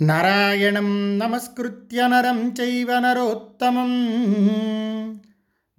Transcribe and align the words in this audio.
నారాయణం 0.00 1.18
నమస్కృత్య 1.18 2.08
నరం 2.08 2.54
చైవ 2.60 2.98
నరోత్తమం. 2.98 4.10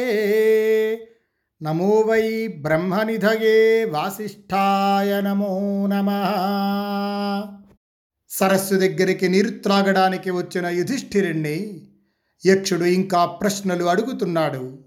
నమో 1.61 1.89
వై 1.89 2.47
బ్రహ్మనిధయే 2.47 3.85
వాసిష్ఠాయ 3.85 5.21
నమో 5.21 5.87
నమ. 5.87 6.07
సరస్సు 8.29 8.75
దగ్గరికి 8.75 9.27
నీరు 9.27 9.49
త్రాగడానికి 9.49 10.29
వచ్చిన 10.29 10.67
యుధిష్ఠిరుణ్ణి 10.67 11.87
యక్షుడు 12.45 12.83
ఇంకా 12.83 13.25
ప్రశ్నలు 13.25 13.85
అడుగుతున్నాడు. 13.85 14.79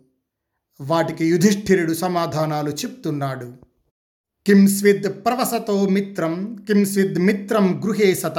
వాటికి 0.81 1.27
యుధిష్ఠిరుడు 1.27 1.93
సమాధానాలు 1.93 2.71
చెప్తున్నాడు. 2.71 3.55
కిం 4.47 4.67
స్విద్ 4.67 5.25
ప్రవసతో 5.25 5.89
మిత్రం 5.89 6.65
కిం 6.67 6.85
స్విద్ 6.85 7.19
మిత్రం 7.19 7.85
గృహే 7.85 8.15
సత 8.15 8.39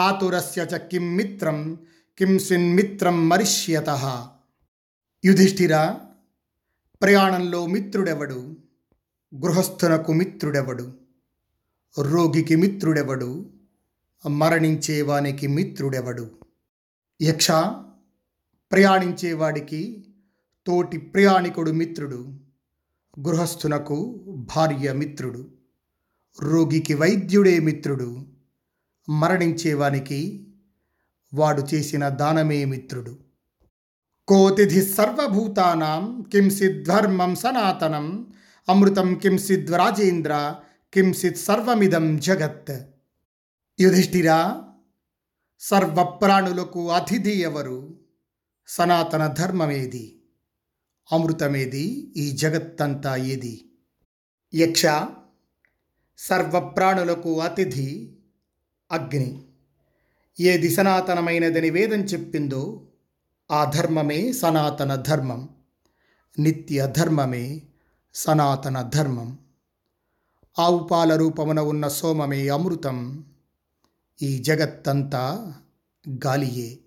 ఆతురస్య 0.00 0.66
చ 0.74 0.76
కిం 0.76 1.16
మిత్రం 1.16 1.78
కింస్విన్ 2.18 2.76
మిత్రం 2.76 3.28
మరిష్యత. 3.28 3.90
యుధిష్ఠిర 5.24 5.94
ప్రయాణంలో 7.02 7.66
మిత్రుడెవడు? 7.66 8.56
గృహస్థునకు 9.34 10.12
మిత్రుడెవడు? 10.12 10.94
రోగికి 11.98 12.56
మిత్రుడెవడు? 12.56 13.52
మరణించేవానికి 14.28 15.46
మిత్రుడెవడు? 15.46 16.30
యక్ష 17.22 17.50
ప్రయాణించేవాడికి 18.74 20.04
తోటి 20.66 20.98
ప్రయాణికుడు 20.98 21.70
మిత్రుడు 21.70 22.38
గృహస్థునకు 23.20 24.24
భార్య 24.56 24.92
మిత్రుడు 24.92 25.50
రోగికి 26.40 26.94
వైద్యుడే 26.94 27.58
మిత్రుడు 27.58 28.26
మరణించేవానికి 29.08 30.48
వాడు 31.34 31.62
చేసిన 31.74 32.08
దానమే 32.08 32.64
మిత్రుడు. 32.64 33.18
కోతిథి 34.28 34.82
సర్వభూతానాం 34.82 36.24
కింసిద్ 36.32 36.84
ధర్మం 36.84 37.34
సనాతనం 37.34 38.32
అమృతం 38.68 39.14
కింసిద్ 39.14 39.70
రాజేంద్ర 39.70 40.54
కింసిద్ 40.94 41.36
సర్వమిదం 41.36 42.16
జగత్. 42.16 42.82
యుధిష్ఠిరా 43.80 44.64
సర్వప్రాణులకు 45.60 46.90
అతిథి 46.90 47.40
ఎవరు? 47.40 48.03
సనాతన 48.66 49.26
ధర్మమేది 49.26 50.22
అమృతమేది? 51.12 52.12
ఈ 52.16 52.30
జగత్తంతా 52.30 53.16
ఏది? 53.16 53.70
యక్ష? 54.54 54.86
సర్వప్రాణులకు 56.18 57.40
అతిథి? 57.40 58.16
అగ్ని? 58.92 59.44
ఏది 60.40 60.68
సనాతనమైనదని 60.68 61.70
వేదం 61.70 62.00
చెప్పిందో 62.00 62.86
ఆ 63.50 63.64
ధర్మమే 63.64 64.32
సనాతన 64.32 64.94
ధర్మం 64.94 65.48
నిత్య 66.38 66.92
ధర్మమే 66.96 67.62
సనాతన 68.14 68.82
ధర్మం 68.82 69.38
ఆవు 70.58 70.78
పాల 70.78 71.16
రూపమున 71.16 71.60
ఉన్న 71.60 71.88
సోమమే 71.88 72.48
అమృతం. 72.48 73.24
ఈ 74.22 74.38
జగత్తంతా 74.38 75.54
గాలియే. 76.26 76.83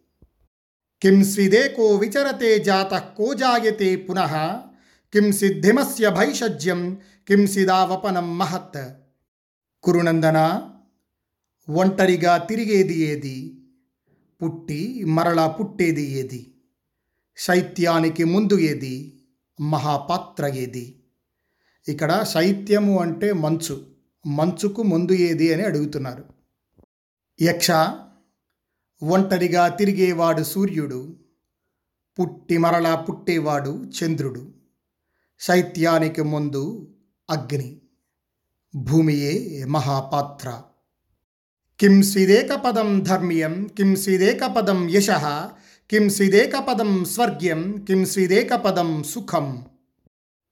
కిం 1.01 1.23
స్విదేకో 1.23 1.95
విచరతే 1.95 2.59
జాత 2.59 2.93
కో 2.93 3.33
జాయతే 3.33 3.95
పునః? 3.95 4.33
కిం 5.13 5.31
సిద్ధిమస్య 5.31 6.09
భైషజ్యం? 6.09 6.97
కిం 7.27 7.47
సిదావపనం 7.47 8.37
మహత్? 8.37 8.93
కురునందన 9.83 10.69
ఒంటరిగా 11.69 12.37
తిరిగేది 12.37 12.99
ఏది? 12.99 13.65
పుట్టి 14.43 15.03
మరలా 15.03 15.47
పుట్టేది 15.47 16.11
ఏది? 16.11 16.53
శైత్యానికి 17.37 18.23
ముందు 18.23 18.59
ఏది? 18.59 19.23
మహాపాత్ర 19.61 20.45
ఏది? 20.45 21.03
ఇక్కడ 21.87 22.23
శైత్యము 22.23 22.99
అంటే 22.99 23.33
మంచు. 23.33 23.85
మంచుకు 24.27 24.83
ముందు 24.83 25.11
ఏది 25.11 25.53
అని 25.53 25.63
అడుగుతున్నారు. 25.63 26.25
యక్ష 27.41 27.71
ఒంటరిగా 29.03 29.67
తిరిగేవాడు 29.67 30.43
సూర్యుడు 30.43 31.19
పుట్టి 32.19 32.57
మరలా 32.57 32.95
పుట్టేవాడు 32.95 33.85
చంద్రుడు. 33.85 34.53
శైత్యానికి 35.39 36.21
ముందు 36.21 36.95
అగ్ని 37.29 37.81
భూమియే 38.75 39.65
మహాపాత్ర. 39.65 40.61
కిం 41.79 42.01
సిదేకపదం 42.01 42.99
ధర్మ్యం 42.99 43.67
కిం 43.77 43.95
సిదేకపదం 43.95 44.89
యశ 44.89 45.07
కిం 45.91 46.09
సిదేకపదం 46.09 47.05
స్వర్గ్యం 47.05 47.85
కిం 47.87 48.05
సిదేకపదం 48.05 49.03
సుఖం. 49.03 49.65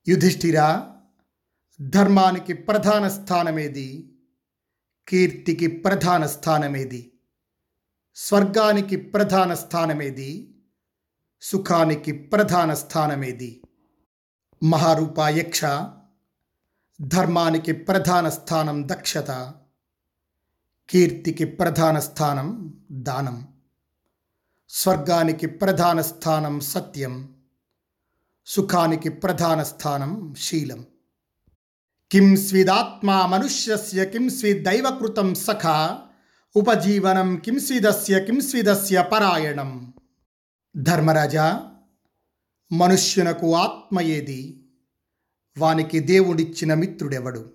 యుధిష్ఠిరా 0.08 0.96
ధర్మానికి 1.82 2.54
ప్రధాన 2.54 3.08
స్థానమేది? 3.08 4.14
కీర్తికి 5.08 5.68
ప్రధాన 5.68 6.26
స్థానమేది? 6.26 7.12
స్వర్గానికి 8.18 8.96
ప్రధాన 8.96 9.54
స్థానమేది? 9.54 10.56
సుఖానికి 11.42 12.12
ప్రధాన 12.12 12.74
స్థానమేది? 12.74 13.62
మహారూప 14.64 15.20
యక్ష 15.20 15.62
ధర్మానికి 17.02 17.72
ప్రధాన 17.72 18.30
స్థానం 18.30 18.88
దక్షత 18.88 19.54
కీర్తికి 20.90 21.46
ప్రధాన 21.46 22.00
స్థానం 22.00 22.80
దానం 22.92 23.48
స్వర్గానికి 24.70 25.48
ప్రధాన 25.48 26.02
స్థానం 26.02 26.60
సత్యం 26.60 27.36
సుఖానికి 28.46 29.10
ప్రధాన 29.10 29.64
స్థానం 29.64 30.34
శీలం. 30.40 30.86
కిం 32.12 32.36
స్విదాత్మా 32.36 33.26
మనుష్యస్య 33.26 34.06
కిం 34.06 34.30
స్విదైవకృతం 34.30 35.36
సఖా 35.36 36.05
ఉపజీవనం 36.56 37.36
కిం 37.36 37.60
కింసిదస్య 38.20 39.10
పరాయణం. 39.14 39.94
ధర్మరాజా 40.78 41.72
మనుష్యునకు 42.72 43.56
ఆత్మ 43.56 44.02
ఏది? 44.02 44.64
వానికి 45.58 46.00
దేవుడిచ్చిన 46.00 46.74
మిత్రుడెవడు? 46.74 47.52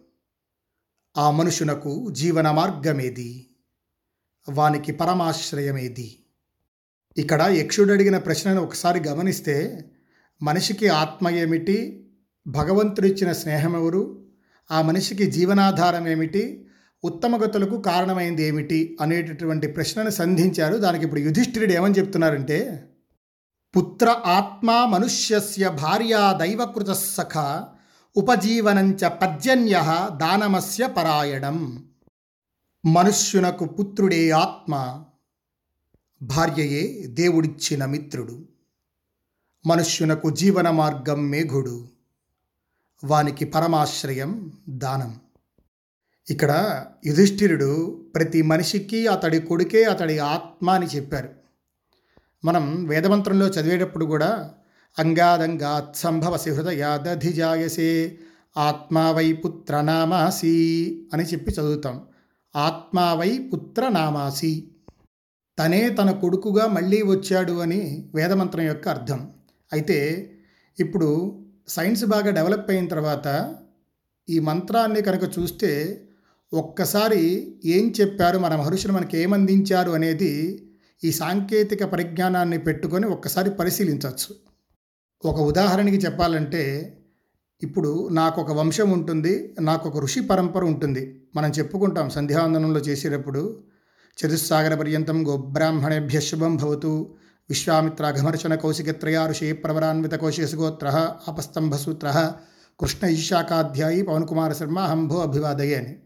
ఆ 1.17 1.31
మనుషునకు 1.31 2.11
జీవన 2.11 2.51
మార్గమేది 2.51 3.51
వానికి 4.53 4.93
పరమాశ్రయమేది? 4.93 6.25
ఇక్కడ 7.17 7.43
యక్షుడు 7.43 7.93
అడిగిన 7.93 8.19
ప్రశ్నను 8.19 8.63
ఒకసారి 8.63 9.09
గమనిస్తే 9.09 9.85
మనిషికి 10.43 10.89
ఆత్మ 10.89 11.29
ఏమిటి? 11.29 12.07
భగవంతుడిచ్చిన 12.47 13.33
స్నేహం 13.33 13.77
ఎవరు? 13.77 14.27
ఆ 14.71 14.83
మనిషికి 14.83 15.31
జీవనాధారం 15.31 16.09
ఏమిటి? 16.09 16.70
ఉత్తమగతులకు 17.05 17.81
కారణమైంది 17.81 18.43
ఏమిటి 18.43 18.99
అనేటటువంటి 19.01 19.67
ప్రశ్నను 19.67 20.11
సంధించారు. 20.11 20.77
దానికి 20.77 21.05
ఇప్పుడు 21.05 21.21
యుధిష్ఠిరుడు 21.21 21.73
ఏమని 21.73 21.95
చెప్తున్నారంటే 21.95 22.87
పుత్ర 23.77 24.23
ఆత్మా 24.27 24.87
మనుష్యస్య 24.87 25.69
భార్యా 25.69 26.33
దైవకృత 26.33 26.91
సఖ 26.91 27.65
ఉపజీవనంచ 28.17 29.09
పర్జన్య 29.09 30.09
దానమస్య 30.17 30.87
పరాయణం. 30.87 31.85
మనుష్యునకు 32.87 33.65
పుత్రుడే 33.65 34.31
ఆత్మ 34.31 35.05
భార్యయే 36.23 37.07
దేవుడిచ్చిన 37.07 37.85
మిత్రుడు. 37.85 38.49
మనుష్యునకు 39.67 40.31
జీవన 40.31 40.71
మార్గం 40.71 41.31
మేఘుడు 41.31 41.89
వానికి 43.05 43.45
పరమాశ్రయం 43.45 44.53
దానం. 44.69 45.21
ఇక్కడ 46.31 46.85
యుధిష్ఠిరుడు 47.07 48.01
ప్రతి 48.15 48.43
మనిషికి 48.43 49.07
అతడి 49.07 49.41
కొడుకే 49.41 49.85
అతడి 49.85 50.19
ఆత్మ 50.19 50.71
అని 50.71 50.87
చెప్పారు. 50.87 51.29
మనం 52.45 52.85
వేదమంత్రంలో 52.85 53.47
చదివేటప్పుడు 53.47 54.05
కూడా 54.05 54.51
అంగాదంగాత్ 54.99 55.97
సంభవసి 55.97 56.51
హృదయాదధిజాయసే 56.51 58.19
ఆత్మావై 58.57 59.33
పుత్ర 59.33 59.81
నామాసి 59.81 60.57
అని 61.13 61.25
చెప్పి 61.25 61.53
చదువుతాం. 61.53 62.01
ఆత్మావై 62.57 63.39
పుత్ర 63.53 63.89
నామాసి 63.89 64.71
తనే 65.59 65.89
తన 65.89 66.11
కొడుకుగా 66.11 66.67
మళ్ళీ 66.67 67.03
వచ్చాడు 67.03 67.53
అని 67.53 68.11
వేదమంత్రం 68.15 68.65
యొక్క 68.65 68.89
అర్థం. 68.89 69.31
అయితే 69.73 70.31
ఇప్పుడు 70.81 71.41
సైన్స్ 71.69 72.05
బాగా 72.05 72.31
డెవలప్ 72.31 72.71
అయిన 72.71 72.89
తర్వాత 72.89 73.57
ఈ 74.29 74.39
మంత్రాన్ని 74.39 75.03
కనుక 75.03 75.39
చూస్తే 75.39 76.03
ఒక్కసారి 76.53 77.55
ఏం 77.65 77.95
చెప్పారు? 78.01 78.39
మన 78.39 78.57
మహర్షులు 78.57 78.93
మనకి 78.93 79.19
ఏమందించారు 79.19 79.91
అనేది 79.91 80.63
ఈ 81.05 81.13
సాంకేతిక 81.13 81.85
పరిజ్ఞానాన్ని 81.85 82.59
పెట్టుకొని 82.59 83.07
ఒక్కసారి 83.07 83.51
పరిశీలించవచ్చు. 83.51 84.35
ఒక 85.25 85.41
ఉదాహరణకి 85.41 85.97
చెప్పాలంటే 85.97 86.63
ఇప్పుడు 87.63 88.09
నాకు 88.09 88.41
ఒక 88.41 88.51
వంశం 88.51 88.91
ఉంటుంది 88.91 89.55
నాకు 89.61 89.89
ఒక 89.89 89.99
ఋషి 89.99 90.21
పరంపర 90.21 90.65
ఉంటుంది. 90.65 91.21
మనం 91.35 91.51
చెప్పుకుంటాం 91.51 92.11
సంధ్యావందనంలో 92.11 92.81
చేసేటప్పుడు 92.81 93.63
చతుస్సాగర 94.19 94.75
పర్యంతం 94.75 95.29
గోబ్రాహ్మణేభ్య 95.29 96.21
శుభం 96.21 96.57
భవతు 96.57 97.15
విశ్వామిత్రాఘమర్చన 97.51 98.55
కౌశికత్రయా 98.55 99.27
ఋషి 99.27 99.53
ప్రవరాన్విత 99.53 100.13
కోశేసుగోత్ర 100.13 101.15
అపస్తంభసూత్ర 101.29 102.33
కృష్ణ 102.81 103.07
ఈశాఖాధ్యాయి 103.07 104.03
పవన్ 104.03 104.27
కుమార 104.27 104.53
శర్మ 104.53 104.79
హంభో 104.79 105.19
అభివాదయ్య 105.19 105.75
అని. 105.75 105.97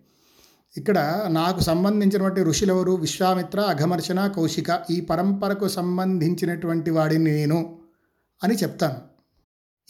ఇక్కడ 0.76 1.24
నాకు 1.28 1.60
సంబంధించినటువంటి 1.60 2.42
ఋషులెవరు? 2.42 2.92
విశ్వామిత్ర 2.92 3.60
అఘమర్చన 3.60 4.26
కౌశిక 4.26 4.82
ఈ 4.90 5.00
పరంపరకు 5.00 5.68
సంబంధించినటువంటి 5.68 6.90
వాడిని 6.90 7.32
నేను 7.32 7.78
అని 8.42 8.54
చెప్తాను. 8.54 8.98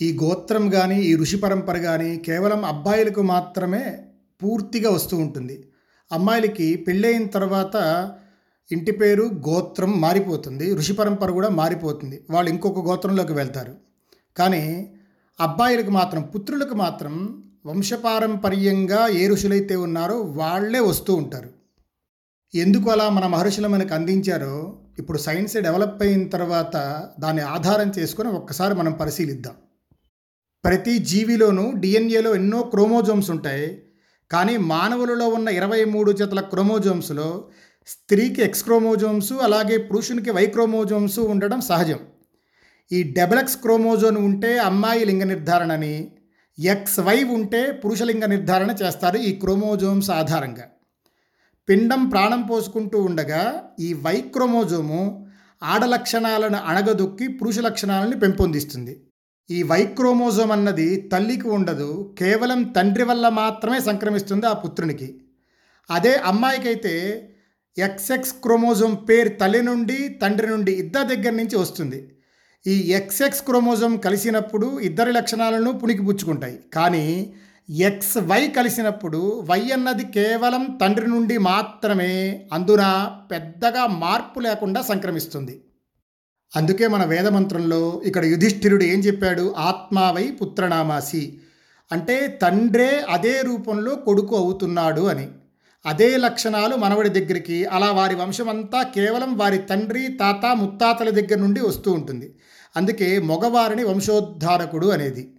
ఈ 0.04 0.18
గోత్రం 0.22 0.70
కానీ 0.70 1.02
ఈ 1.02 1.16
ఋషి 1.16 1.36
పరంపర 1.36 1.78
కానీ 1.78 2.16
కేవలం 2.18 2.64
అబ్బాయిలకు 2.64 3.22
మాత్రమే 3.22 3.98
పూర్తిగా 4.42 4.90
వస్తూ 4.90 5.16
ఉంటుంది. 5.16 5.68
అమ్మాయిలకి 6.12 6.76
పెళ్ళయిన 6.76 7.26
తర్వాత 7.26 7.76
ఇంటి 8.72 8.92
పేరు 8.92 9.22
గోత్రం 9.22 10.00
మారిపోతుంది. 10.00 10.74
ఋషి 10.74 10.92
పరంపర 10.92 11.30
కూడా 11.30 11.48
మారిపోతుంది. 11.48 12.26
వాళ్ళు 12.30 12.50
ఇంకొక 12.50 12.78
గోత్రంలోకి 12.78 13.32
వెళ్తారు. 13.32 13.74
కానీ 14.36 14.92
అబ్బాయిలకు 15.40 15.90
మాత్రం 15.90 16.22
పుత్రులకు 16.22 16.74
మాత్రం 16.74 17.42
వంశపారంపర్యంగా 17.66 19.08
ఏ 19.08 19.28
ఋషులైతే 19.28 19.76
ఉన్నారో 19.76 20.20
వాళ్ళే 20.20 20.78
వస్తూ 20.78 21.14
ఉంటారు. 21.14 21.50
ఎందుకు 22.54 22.90
అలా 22.90 23.08
మన 23.08 23.26
మహర్షులు 23.26 23.68
మనకు 23.68 23.94
అందించారో 23.94 24.78
ఇప్పుడు 24.98 25.18
సైన్స్ 25.18 25.62
డెవలప్ 25.62 26.02
అయిన 26.02 26.28
తర్వాత 26.28 27.08
దాన్ని 27.20 27.42
ఆధారం 27.42 27.92
చేసుకొని 27.98 28.28
ఒక్కసారి 28.28 28.74
మనం 28.74 28.92
పరిశీలిద్దాం. 28.92 29.54
ప్రతి 30.64 30.98
జీవిలోనూ 30.98 31.72
డిఎన్ఏలో 31.72 32.34
ఎన్నో 32.34 32.62
క్రోమోజోమ్స్ 32.62 33.30
ఉంటాయి. 33.30 33.82
కానీ 34.30 34.56
మానవులలో 34.56 35.28
ఉన్న 35.28 35.48
ఇరవై 35.48 35.84
మూడు 35.84 36.12
జతల 36.12 36.40
క్రోమోజోమ్స్లో 36.40 37.48
స్త్రీకి 37.86 38.42
ఎక్స్ 38.42 38.64
క్రోమోజోమ్స్ 38.64 39.32
అలాగే 39.32 39.76
పురుషునికి 39.76 40.30
వై 40.30 40.46
క్రోమోజోమ్స్ 40.46 41.18
ఉండడం 41.18 41.60
సహజం. 41.60 41.98
ఈ 42.92 43.14
డబుల్ 43.18 43.60
క్రోమోజోన్ 43.60 44.16
ఉంటే 44.16 44.58
అమ్మాయి 44.58 45.04
లింగ 45.04 45.22
నిర్ధారణని 45.22 46.13
ఎక్స్ 46.58 47.00
వై 47.00 47.24
ఉంటే 47.24 47.72
పురుషలింగ 47.72 48.24
నిర్ధారణ 48.24 48.76
చేస్తారు 48.82 49.16
ఈ 49.16 49.32
క్రోమోజోమ్స్ 49.32 50.10
ఆధారంగా. 50.10 50.68
పిండం 51.68 52.08
ప్రాణం 52.08 52.42
పోసుకుంటూ 52.42 53.02
ఉండగా 53.02 53.62
ఈ 53.80 53.94
వై 53.94 54.20
క్రోమోజోము 54.20 55.26
ఆడ 55.62 55.84
లక్షణాలను 55.84 56.56
అణగదొక్కి 56.56 57.28
పురుష 57.28 57.58
లక్షణాలను 57.58 58.20
పెంపొందిస్తుంది. 58.20 59.00
ఈ 59.50 59.62
వై 59.62 59.86
క్రోమోజోమ్ 59.86 60.50
అన్నది 60.50 60.96
తల్లికి 60.96 61.48
ఉండదు 61.48 62.14
కేవలం 62.18 62.62
తండ్రి 62.62 63.04
వల్ల 63.04 63.28
మాత్రమే 63.28 63.80
సంక్రమిస్తుంది 63.80 64.46
ఆ 64.46 64.52
పుత్రునికి. 64.52 65.20
అదే 65.90 66.16
అమ్మాయికైతే 66.16 67.28
ఎక్స్ఎక్స్ 67.78 68.32
క్రోమోజోమ్ 68.32 68.96
పేరు 69.08 69.28
తల్లి 69.28 69.62
నుండి 69.62 70.08
తండ్రి 70.08 70.46
నుండి 70.46 70.72
ఇద్దరి 70.72 71.16
దగ్గర 71.16 71.30
నుంచి 71.30 71.56
వస్తుంది. 71.56 72.13
ఈ 72.66 72.74
ఎక్స్ఎక్స్ 72.92 73.42
క్రోమోజోమ్ 73.42 73.98
కలిసినప్పుడు 73.98 74.80
ఇద్దరి 74.80 75.12
లక్షణాలను 75.12 75.72
పుణికిపుచ్చుకుంటాయి. 75.72 76.58
కానీ 76.74 77.34
ఎక్స్ 77.70 78.18
వై 78.18 78.48
కలిసినప్పుడు 78.48 79.44
వై 79.50 79.70
అన్నది 79.70 80.04
కేవలం 80.04 80.78
తండ్రి 80.80 81.06
నుండి 81.06 81.38
మాత్రమే 81.38 82.46
అందున 82.52 82.82
పెద్దగా 83.30 83.86
మార్పు 83.86 84.40
లేకుండా 84.40 84.82
సంక్రమిస్తుంది. 84.82 85.60
అందుకే 86.56 86.86
మన 86.86 87.04
వేదమంత్రంలో 87.04 88.02
ఇక్కడ 88.04 88.24
యుధిష్ఠిరుడు 88.24 88.84
ఏం 88.84 88.98
చెప్పాడు? 88.98 89.54
ఆత్మావై 89.58 90.30
పుత్రనామాసి. 90.30 91.38
అంటే 91.92 92.38
తండ్రే 92.42 93.04
అదే 93.08 93.42
రూపంలో 93.42 93.94
కొడుకు 93.94 94.36
అవుతున్నాడు 94.36 95.00
అని. 95.00 95.28
అదే 95.86 96.16
లక్షణాలు 96.16 96.76
మనవడి 96.76 97.08
దగ్గరికి 97.08 97.64
అలా 97.64 97.90
వారి 97.90 98.14
వంశమంతా 98.14 98.82
కేవలం 98.82 99.38
వారి 99.38 99.58
తండ్రి 99.58 100.08
తాత 100.08 100.46
ముత్తాతల 100.56 101.10
దగ్గర 101.10 101.38
నుండి 101.38 101.60
వస్తూ 101.60 101.92
ఉంటుంది. 101.92 102.34
అందుకే 102.76 103.18
మగవారిని 103.18 103.84
వంశోద్ధారకుడు 103.84 104.86
అనేది. 104.86 105.30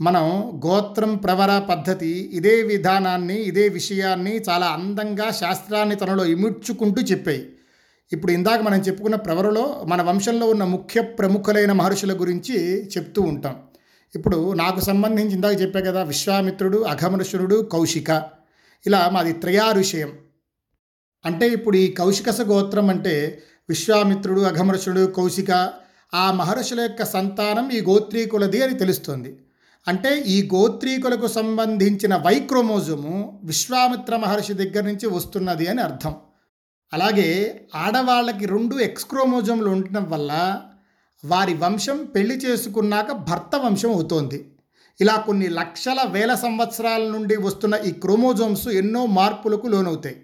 మనం 0.00 0.52
గోత్రం 0.66 1.16
ప్రవర 1.16 1.58
పద్ధతి 1.58 2.30
ఇదే 2.32 2.62
విధానాన్ని 2.62 3.34
ఇదే 3.34 3.68
విషయాన్ని 3.68 4.36
చాలా 4.38 4.66
అందంగా 4.66 5.30
శాస్త్రాన్ని 5.30 5.94
తనలో 5.96 6.24
ఇముడ్చుకుంటూ 6.24 7.02
చెప్పాయి. 7.02 7.52
ఇప్పుడు 8.12 8.32
ఇందాక 8.32 8.60
మనం 8.60 8.80
చెప్పుకున్న 8.80 9.16
ప్రవరలో 9.16 9.84
మన 9.88 10.02
వంశంలో 10.02 10.46
ఉన్న 10.46 10.64
ముఖ్య 10.64 11.00
ప్రముఖులైన 11.00 11.72
మహర్షుల 11.72 12.20
గురించి 12.20 12.84
చెప్తూ 12.84 13.22
ఉంటాం. 13.22 13.56
ఇప్పుడు 14.14 14.52
నాకు 14.52 14.80
సంబంధించి 14.80 15.34
ఇందాక 15.34 15.60
చెప్పా 15.60 15.80
కదా 15.80 16.02
విశ్వామిత్రుడు 16.02 16.78
అఘమరుషుడు 16.78 17.62
కౌశిక. 17.72 18.22
ఇలా 18.86 19.10
మాది 19.12 19.32
త్రయారుషయం. 19.32 20.12
అంటే 21.24 21.48
ఇప్పుడు 21.48 21.76
ఈ 21.76 21.92
కౌశికస 21.92 22.40
గోత్రం 22.40 22.90
అంటే 22.90 23.42
విశ్వామిత్రుడు 23.68 24.40
అఘమరుషుడు 24.40 25.06
కౌశిక 25.06 25.72
ఆ 26.14 26.32
మహర్షుల 26.32 26.80
యొక్క 26.80 27.04
సంతానం 27.04 27.70
ఈ 27.70 27.80
గోత్రీకులది 27.80 28.62
అని 28.62 28.74
తెలుస్తుంది. 28.74 29.38
అంటే 29.88 30.18
ఈ 30.18 30.50
గోత్రీకులకు 30.54 31.26
సంబంధించిన 31.26 32.16
వైక్రోమోజోము 32.16 33.40
విశ్వామిత్ర 33.44 34.16
మహర్షి 34.16 34.52
దగ్గర 34.52 34.82
నుంచి 34.82 35.06
వస్తున్నది 35.06 35.66
అని 35.66 35.80
అర్థం. 35.80 36.14
అలాగే 36.92 37.60
ఆడవాళ్ళకి 37.74 38.46
రెండు 38.46 38.78
ఎక్స్క్రోమోజోములు 38.78 39.70
ఉండటం 39.70 40.10
వల్ల 40.10 40.60
వారి 41.24 41.54
వంశం 41.54 42.04
పెళ్ళి 42.04 42.36
చేసుకున్నాక 42.36 43.12
భర్త 43.12 43.56
వంశం 43.56 43.92
అవుతోంది. 43.92 44.52
ఇలా 45.00 45.16
కొన్ని 45.16 45.48
లక్షల 45.48 45.98
వేల 46.10 46.34
సంవత్సరాల 46.34 47.02
నుండి 47.02 47.36
వస్తున్న 47.36 47.78
ఈ 47.86 47.90
క్రోమోజోమ్స్ 47.90 48.68
ఎన్నో 48.68 49.06
మార్పులకు 49.06 49.66
లోనవుతాయి. 49.66 50.16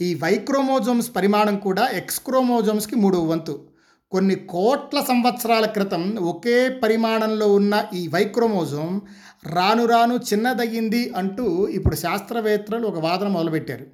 ఈ 0.00 0.14
వైక్రోమోజోమ్స్ 0.14 1.16
పరిమాణం 1.16 1.58
కూడా 1.58 1.88
ఎక్స్క్రోమోజోమ్స్కి 1.88 2.96
మూడు 2.96 3.16
వంతు. 3.16 3.71
కొన్ని 4.12 4.34
కోట్ల 4.34 5.00
సంవత్సరాల 5.00 5.66
క్రితం 5.66 6.16
ఒకే 6.16 6.68
పరిమాణంలో 6.68 7.52
ఉన్న 7.52 7.84
ఈ 7.94 8.08
వైక్రోమోజోమ్ 8.08 9.00
రాను 9.46 9.84
రాను 9.86 10.14
చిన్నదయ్యింది 10.14 11.12
అంటూ 11.16 11.68
ఇప్పుడు 11.68 11.96
శాస్త్రవేత్తలు 11.96 12.86
ఒక 12.86 12.98
వాదన 12.98 13.28
మొదలుపెట్టారు. 13.28 13.86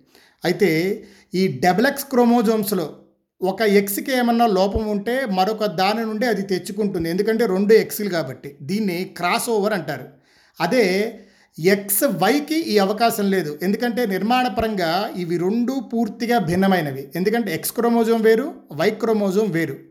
అయితే 0.44 1.04
ఈ 1.34 1.60
డెబ్లెక్స్ 1.64 2.04
క్రోమోజోమ్స్లో 2.04 2.96
ఒక 3.42 3.62
ఎక్స్కి 3.62 4.12
ఏమన్నా 4.12 4.46
లోపం 4.46 4.88
ఉంటే 4.88 5.26
మరొక 5.26 5.66
దాని 5.66 6.02
నుండి 6.02 6.26
అది 6.26 6.42
తెచ్చుకుంటుంది. 6.42 7.10
ఎందుకంటే 7.10 7.46
రెండు 7.46 7.74
ఎక్స్లు 7.74 8.08
కాబట్టి. 8.08 8.56
దీన్ని 8.62 9.04
క్రాస్ 9.04 9.50
ఓవర్ 9.50 9.72
అంటారు. 9.72 10.06
అదే 10.60 11.18
ఎక్స్ 11.60 12.04
వైకి 12.04 12.54
ఈ 12.54 12.78
అవకాశం 12.78 13.30
లేదు. 13.30 13.58
ఎందుకంటే 13.62 14.06
నిర్మాణపరంగా 14.06 15.10
ఇవి 15.16 15.36
రెండు 15.36 15.80
పూర్తిగా 15.94 16.38
భిన్నమైనవి. 16.38 17.08
ఎందుకంటే 17.16 17.54
ఎక్స్ 17.54 17.72
క్రోమోజోమ్ 17.72 18.22
వేరు 18.22 18.54
వై 18.72 18.90
క్రోమోజోమ్ 18.90 19.52
వేరు. 19.52 19.87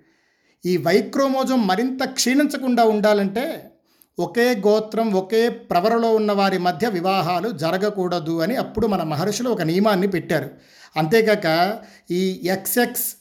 ఈ 0.66 0.78
వైక్రోమోజం 0.78 1.68
మరింత 1.68 2.04
క్షీణించకుండా 2.04 2.84
ఉండాలంటే 2.84 3.72
ఒకే 4.20 4.56
గోత్రం 4.56 5.14
ఒకే 5.14 5.50
ప్రవరలో 5.50 6.16
ఉన్న 6.16 6.32
వారి 6.32 6.58
మధ్య 6.58 6.88
వివాహాలు 6.90 7.50
జరగకూడదు 7.50 8.42
అని 8.42 8.56
అప్పుడు 8.56 8.88
మన 8.88 9.04
మహర్షులు 9.04 9.50
ఒక 9.50 9.62
నియమాన్ని 9.62 10.08
పెట్టారు. 10.08 10.50
అంతేకాక 10.98 11.48
ఈ 12.12 12.42
ఎక్స్ఎక్స్ 12.44 13.16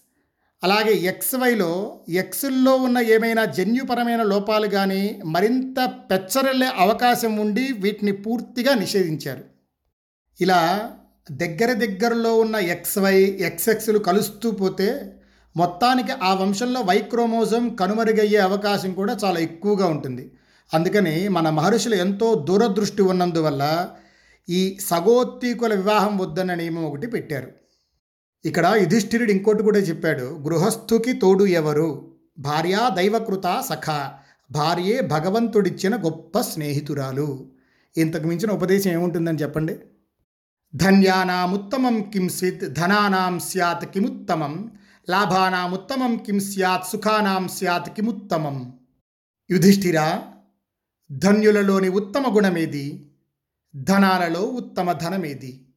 అలాగే 0.63 0.93
ఎక్స్వైలో 0.93 2.01
ఎక్స్ల్లో 2.09 2.77
ఉన్న 2.77 2.99
ఏమైనా 2.99 3.45
జన్యుపరమైన 3.45 4.23
లోపాలు 4.23 4.67
కానీ 4.67 5.21
మరింత 5.25 5.79
పెచ్చరెళ్ళే 6.11 6.67
అవకాశం 6.79 7.37
ఉండి 7.37 7.73
వీటిని 7.73 8.13
పూర్తిగా 8.13 8.75
నిషేధించారు. 8.75 9.45
ఇలా 10.41 10.91
దగ్గర 11.33 11.73
దగ్గరలో 11.73 12.37
ఉన్న 12.39 12.57
ఎక్స్వై 12.57 13.17
ఎక్స్ఎక్స్లు 13.41 13.99
కలుస్తూ 13.99 14.51
పోతే 14.51 15.13
మొత్తానికి 15.57 16.13
ఆ 16.23 16.35
వంశంలో 16.35 16.81
వైక్రోమోజం 16.81 17.69
కనుమరుగయ్యే 17.69 18.39
అవకాశం 18.39 18.93
కూడా 18.93 19.19
చాలా 19.25 19.41
ఎక్కువగా 19.41 19.87
ఉంటుంది. 19.87 20.33
అందుకని 20.75 21.29
మన 21.29 21.51
మహర్షులు 21.51 21.95
ఎంతో 21.95 22.35
దూరదృష్టి 22.35 23.03
ఉన్నందువల్ల 23.03 23.89
ఈ 24.49 24.79
సగోత్తీకుల 24.81 25.75
వివాహం 25.75 26.19
వద్దన్న 26.19 26.55
నియమం 26.55 26.85
ఒకటి 26.85 27.07
పెట్టారు. 27.07 27.53
ఇక్కడ 28.45 28.75
యుధిష్ఠిరుడు 28.81 29.31
ఇంకోటి 29.31 29.63
కూడా 29.63 29.79
చెప్పాడు. 29.79 30.23
గృహస్థుకి 30.23 31.13
తోడు 31.13 31.45
ఎవరు? 31.45 32.15
భార్య 32.39 32.91
దైవకృత 32.97 33.63
సఖ. 33.71 34.11
భార్యే 34.51 35.01
భగవంతుడిచ్చిన 35.01 35.97
గొప్ప 35.97 36.41
స్నేహితురాలు. 36.41 37.47
ఇంతకు 37.97 38.27
మించిన 38.27 38.51
ఉపదేశం 38.51 38.91
ఏముంటుందని 38.91 39.39
చెప్పండి? 39.39 39.77
ధన్యానాముత్తమం 40.75 42.03
కిం 42.03 42.29
స్విత్ 42.29 42.65
ధనానాం 42.65 43.39
స్యాత్ 43.39 43.85
కిముత్తమం. 43.85 44.71
లాభానాముత్తమం 45.09 46.17
కిం 46.17 46.41
స్యాత్ 46.41 46.87
సుఖానాం 46.87 47.49
స్యాత్ 47.49 47.91
కిముత్తమం 47.91 48.79
యుధిష్ఠిర 49.51 50.23
ధన్యులలోని 51.13 51.89
ఉత్తమ 51.89 52.37
గుణమేది? 52.37 53.13
ధనాలలో 53.77 54.41
ఉత్తమ 54.41 54.93
ధనమేది? 54.93 55.69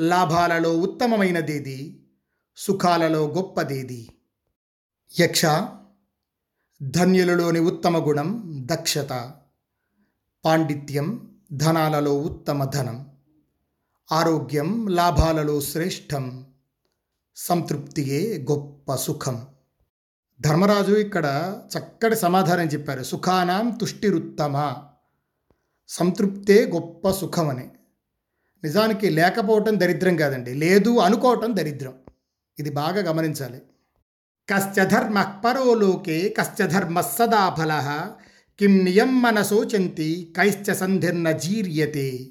లాభాలలో 0.00 0.78
ఉత్తమమైనదేది? 0.78 2.06
సుఖాలలో 2.56 3.28
గొప్పదేది? 3.28 4.08
యక్ష 5.20 5.42
ధన్యులలోని 6.82 7.60
ఉత్తమ 7.60 8.08
గుణం 8.08 8.42
దక్షత. 8.72 9.32
పాండిత్యం 10.44 11.36
ధనాలలో 11.52 12.18
ఉత్తమ 12.18 12.64
ధనం. 12.64 13.10
ఆరోగ్యం 14.12 14.86
లాభాలలో 14.86 15.60
శ్రేష్టం. 15.60 16.49
సంతృప్తియే 17.42 18.46
గొప్ప 18.50 18.94
సుఖం. 18.94 19.46
ధర్మరాజు 20.40 20.94
ఇక్కడ 20.94 21.56
చక్కటి 21.78 22.16
సమాధానం 22.16 22.66
చెప్పారు. 22.66 23.02
సుఖానాం 23.02 23.70
తుష్టిరుత్తమ. 23.70 24.76
సంతృప్తే 25.88 26.66
గొప్ప 26.66 27.10
సుఖం 27.10 27.48
అని 27.48 27.68
నిజానికి 28.64 29.10
లేకపోవటం 29.10 29.80
దరిద్రం 29.80 30.16
కాదండి. 30.16 30.54
లేదు 30.54 30.98
అనుకోవటం 30.98 31.56
దరిద్రం. 31.56 31.94
ఇది 32.58 32.70
బాగా 32.70 33.10
గమనించాలి. 33.10 33.62
కశ్చ 34.54 34.84
ధర్మ 34.84 35.22
పరో 35.22 35.74
కశ్చ 36.08 36.66
ధర్మ 36.66 37.00
కిం 38.58 38.84
నియం 38.84 39.22
మనసోచంతి 39.22 40.34
కైశ్చ 40.36 40.74
సంధిర్న 40.74 41.32
జీర్యతే. 41.32 42.28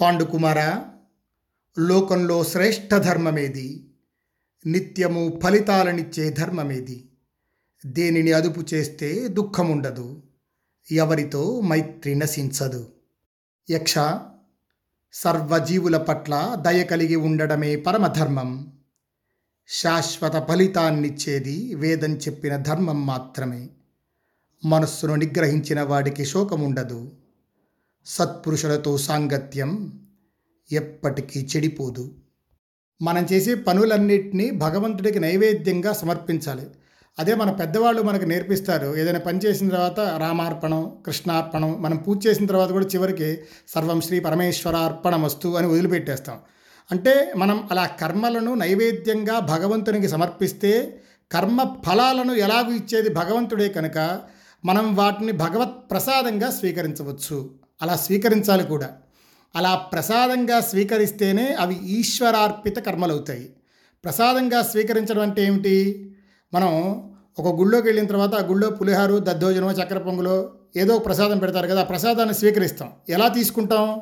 పాండుకుమార 0.00 0.82
లోకంలో 1.78 2.44
శ్రేష్ఠ 2.44 2.94
ధర్మమేది? 2.94 3.87
నిత్యము 4.66 5.40
ఫలితాలనిచ్చే 5.44 6.30
ధర్మమేది? 6.30 7.08
దేనిని 7.86 8.32
అదుపు 8.32 8.64
చేస్తే 8.74 9.28
దుఃఖముండదు 9.28 10.22
ఎవరితో 10.92 11.60
మైత్రి 11.60 12.14
నశించదు. 12.14 12.92
యక్ష 13.70 13.94
సర్వజీవుల 15.12 15.96
పట్ల 15.96 16.56
దయ 16.60 16.84
కలిగి 16.84 17.16
ఉండడమే 17.16 17.76
పరమధర్మం. 17.76 18.78
శాశ్వత 19.68 20.48
ఫలితాన్నిచ్చేది 20.48 21.74
వేదం 21.74 22.16
చెప్పిన 22.16 22.56
ధర్మం 22.56 23.06
మాత్రమే. 23.06 23.68
మనస్సును 24.64 25.14
నిగ్రహించిన 25.14 25.82
వాడికి 25.82 26.24
శోకముండదు. 26.24 27.12
సత్పురుషులతో 28.06 28.98
సాంగత్యం 28.98 30.02
ఎప్పటికీ 30.72 31.40
చెడిపోదు. 31.40 32.14
మనం 33.02 33.26
చేసే 33.32 33.54
పనులన్నింటినీ 33.54 34.50
భగవంతుడికి 34.50 35.20
నైవేద్యంగా 35.20 35.92
సమర్పించాలి. 35.92 36.62
అదే 37.18 37.34
మన 37.34 37.50
పెద్దవాళ్ళు 37.50 38.02
మనకు 38.02 38.24
నేర్పిస్తారు. 38.24 38.96
ఏదైనా 38.96 39.18
పని 39.18 39.38
చేసిన 39.38 39.68
తర్వాత 39.68 40.00
రామార్పణం 40.00 40.92
కృష్ణార్పణం 41.06 41.82
మనం 41.82 41.96
పూజ 41.96 42.26
చేసిన 42.26 42.46
తర్వాత 42.46 42.70
కూడా 42.70 42.86
చివరికి 42.86 43.38
సర్వం 43.68 44.00
శ్రీ 44.00 44.20
పరమేశ్వరార్పణం 44.20 45.22
వస్తు 45.22 45.48
అని 45.48 45.66
వదిలిపెట్టేస్తాం. 45.66 46.36
అంటే 46.90 47.32
మనం 47.36 47.68
అలా 47.70 47.86
కర్మలను 47.86 48.54
నైవేద్యంగా 48.54 49.38
భగవంతునికి 49.38 50.08
సమర్పిస్తే 50.08 51.00
కర్మ 51.32 51.76
ఫలాలను 51.88 52.32
ఎలాగూ 52.32 52.72
ఇచ్చేది 52.72 53.08
భగవంతుడే 53.08 53.68
కనుక 53.68 54.20
మనం 54.64 54.96
వాటిని 54.96 55.32
భగవత్ 55.32 55.90
ప్రసాదంగా 55.90 56.50
స్వీకరించవచ్చు. 56.50 57.50
అలా 57.82 57.96
స్వీకరించాలి 57.96 58.64
కూడా. 58.64 58.90
అలా 59.56 59.74
ప్రసాదంగా 59.74 60.60
స్వీకరిస్తేనే 60.60 61.54
అవి 61.54 61.74
ఈశ్వరార్పిత 61.74 62.78
కర్మలవుతాయి. 62.78 63.50
ప్రసాదంగా 64.04 64.62
స్వీకరించడం 64.62 65.22
అంటే 65.22 65.44
ఏమిటి? 65.44 66.04
మనం 66.54 67.02
ఒక 67.38 67.60
గుళ్ళోకి 67.60 67.86
వెళ్ళిన 67.86 68.06
తర్వాత 68.06 68.34
ఆ 68.34 68.46
గుళ్ళో 68.46 68.70
పులిహారు 68.70 69.18
దద్దోజనమో 69.18 69.70
చక్కెర 69.70 69.98
పొంగులో 69.98 70.50
ఏదో 70.76 70.94
ఒక 70.94 71.06
ప్రసాదం 71.06 71.38
పెడతారు 71.38 71.66
కదా 71.66 71.80
ఆ 71.80 71.84
ప్రసాదాన్ని 71.84 72.34
స్వీకరిస్తాం. 72.34 72.92
ఎలా 73.08 73.28
తీసుకుంటాం? 73.28 74.00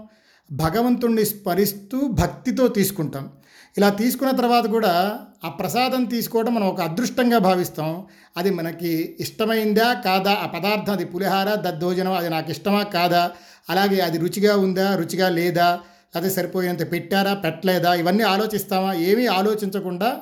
భగవంతుణ్ణి 0.53 1.25
స్మరిస్తూ 1.25 2.09
భక్తితో 2.09 2.69
తీసుకుంటాం. 2.69 3.33
ఇలా 3.77 3.89
తీసుకున్న 3.91 4.37
తర్వాత 4.37 4.67
కూడా 4.67 5.21
ఆ 5.45 5.49
ప్రసాదం 5.49 6.05
తీసుకోవడం 6.05 6.55
మనం 6.55 6.67
ఒక 6.67 6.81
అదృష్టంగా 6.81 7.39
భావిస్తాం. 7.39 8.07
అది 8.37 8.51
మనకి 8.51 9.17
ఇష్టమైందా 9.21 9.93
కాదా? 9.93 10.33
ఆ 10.33 10.47
పదార్థం 10.47 10.93
అది 10.93 11.05
పులిహార 11.05 11.55
దద్దోజనం 11.55 12.13
అది 12.13 12.29
నాకు 12.31 12.51
ఇష్టమా 12.51 12.83
కాదా? 12.83 13.31
అలాగే 13.71 14.01
అది 14.01 14.19
రుచిగా 14.19 14.57
ఉందా? 14.57 14.97
రుచిగా 14.97 15.29
లేదా? 15.29 15.81
అదే 16.17 16.31
సరిపోయినంత 16.31 16.93
పెట్టారా? 16.93 17.35
పెట్టలేదా? 17.35 17.95
ఇవన్నీ 17.95 18.23
ఆలోచిస్తామా? 18.23 18.93
ఏమీ 18.93 19.27
ఆలోచించకుండా 19.27 20.21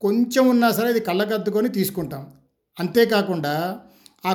కొంచెం 0.00 0.48
ఉన్నా 0.48 0.70
సరే 0.70 0.90
ఇది 0.90 1.00
కళ్ళకద్దుకొని 1.00 1.68
తీసుకుంటాం. 1.68 2.26
అంతేకాకుండా 2.80 3.78
ఆ 4.26 4.32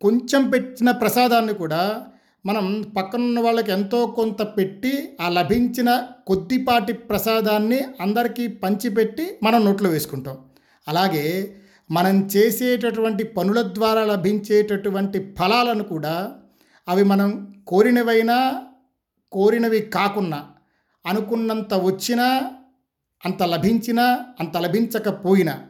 కొంచెం 0.00 0.50
పెట్టిన 0.50 0.90
ప్రసాదాన్ని 0.90 1.54
కూడా 1.54 2.06
మనం 2.46 2.82
పక్కనున్న 2.96 3.40
వాళ్ళకి 3.40 3.72
ఎంతో 3.72 4.06
కొంత 4.06 4.42
పెట్టి 4.42 5.08
ఆ 5.20 5.28
లభించిన 5.28 6.06
కొద్దిపాటి 6.26 6.92
ప్రసాదాన్ని 6.92 7.80
అందరికీ 8.00 8.46
పంచిపెట్టి 8.46 9.38
మనం 9.42 9.64
నోట్లో 9.64 9.90
వేసుకుంటాం. 9.90 10.38
అలాగే 10.88 11.54
మనం 11.90 12.28
చేసేటటువంటి 12.36 13.24
పనుల 13.24 13.62
ద్వారా 13.62 14.04
లభించేటటువంటి 14.04 15.34
ఫలాలను 15.38 15.84
కూడా 15.84 16.32
అవి 16.88 17.04
మనం 17.04 17.54
కోరినవైనా 17.66 18.62
కోరినవి 19.32 19.80
కాకున్నా 19.80 20.46
అనుకున్నంత 21.06 21.74
వచ్చినా 21.74 22.50
అంత 23.24 23.42
లభించినా 23.42 24.18
అంత 24.40 24.56
లభించకపోయినా 24.56 25.62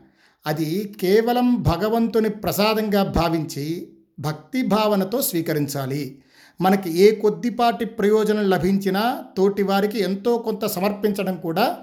అది 0.46 0.96
కేవలం 1.00 1.54
భగవంతుని 1.54 2.28
ప్రసాదంగా 2.28 3.02
భావించి 3.02 3.92
భక్తి 4.20 4.62
భావనతో 4.62 5.22
స్వీకరించాలి. 5.22 6.22
మనకి 6.60 6.98
ఏ 6.98 7.14
కొద్దిపాటి 7.14 7.84
ప్రయోజనం 7.84 8.50
లభించినా 8.50 9.24
తోటి 9.36 9.62
వారికి 9.62 9.98
ఎంతో 9.98 10.38
కొంత 10.38 10.66
సమర్పించడం 10.66 11.36
కూడా 11.36 11.78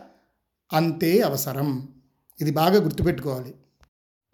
అంతే 0.73 1.21
అవసరం. 1.21 1.87
ఇది 2.41 2.51
బాగా 2.51 2.81
గుర్తుపెట్టుకోవాలి. 2.81 3.55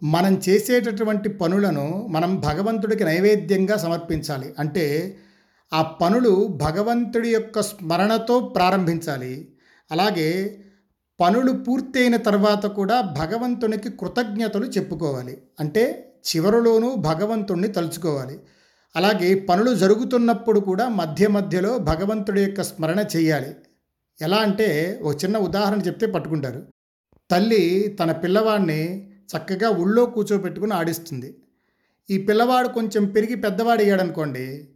మనం 0.02 0.40
చేసేటటువంటి 0.48 1.28
పనులను 1.28 2.06
మనం 2.10 2.40
భగవంతుడికి 2.40 3.04
నైవేద్యంగా 3.04 3.76
సమర్పించాలి. 3.76 4.54
అంటే 4.58 5.16
ఆ 5.72 5.82
పనులు 5.82 6.46
భగవంతుడి 6.46 7.28
యొక్క 7.28 7.62
స్మరణతో 7.62 8.40
ప్రారంభించాలి. 8.40 9.48
అలాగే 9.90 10.60
పనులు 11.20 11.52
పూర్తయిన 11.52 12.16
తర్వాత 12.16 12.66
కూడా 12.66 13.00
భగవంతునికి 13.00 13.90
కృతజ్ఞతలు 13.90 14.66
చెప్పుకోవాలి. 14.66 15.42
అంటే 15.60 16.12
చివరిలోనూ 16.24 16.94
భగవంతుణ్ణి 16.94 17.68
తలుచుకోవాలి. 17.68 18.40
అలాగే 18.96 19.34
పనులు 19.34 19.74
జరుగుతున్నప్పుడు 19.74 20.60
కూడా 20.60 20.88
మధ్య 20.88 21.28
మధ్యలో 21.28 21.78
భగవంతుడి 21.78 22.40
యొక్క 22.42 22.62
స్మరణ 22.62 23.04
చేయాలి. 23.16 23.54
ఎలా 24.22 24.36
అంటే 24.36 25.00
ఒక 25.02 25.14
చిన్న 25.24 25.36
ఉదాహరణ 25.38 25.78
చెప్తే 25.78 26.06
పట్టుకుంటారు. 26.06 26.66
తల్లి 27.30 27.88
తన 28.00 28.12
పిల్లవాడిని 28.12 29.10
చక్కగా 29.32 29.70
ఊళ్ళో 29.70 30.06
కూర్చోబెట్టుకుని 30.06 30.74
ఆడిస్తుంది. 30.74 31.34
ఈ 32.10 32.18
పిల్లవాడు 32.18 32.68
కొంచెం 32.68 33.04
పెరిగి 33.06 33.34
పెద్దవాడు 33.34 33.82
అయ్యాడనుకోండి 33.82 34.68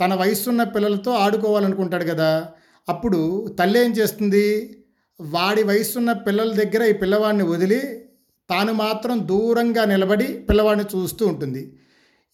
తన 0.00 0.14
వయసున్న 0.14 0.62
పిల్లలతో 0.62 1.10
ఆడుకోవాలనుకుంటాడు 1.12 2.04
కదా 2.04 2.48
అప్పుడు 2.88 3.46
తల్లి 3.58 3.84
ఏం 3.84 3.90
చేస్తుంది? 3.92 4.76
వాడి 5.20 5.62
వయసున్న 5.62 6.12
పిల్లల 6.12 6.52
దగ్గర 6.52 6.82
ఈ 6.82 6.92
పిల్లవాడిని 6.92 7.42
వదిలి 7.44 8.06
తాను 8.50 8.72
మాత్రం 8.72 9.28
దూరంగా 9.28 9.84
నిలబడి 9.84 10.24
పిల్లవాడిని 10.24 10.98
చూస్తూ 10.98 11.26
ఉంటుంది. 11.26 11.76